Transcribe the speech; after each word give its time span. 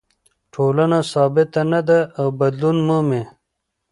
ټولنه 0.53 0.99
ثابته 1.11 1.61
نه 1.71 1.79
ده 1.87 1.99
او 2.19 2.27
بدلون 2.39 2.77
مومي. 2.87 3.23